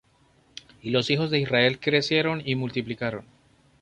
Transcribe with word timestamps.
Y 0.81 0.89
los 0.89 1.11
hijos 1.11 1.29
de 1.29 1.37
Israel 1.37 1.79
crecieron, 1.79 2.41
y 2.43 2.55
multiplicaron. 2.55 3.23